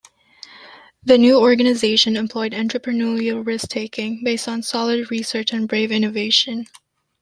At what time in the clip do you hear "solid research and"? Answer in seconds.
4.63-5.67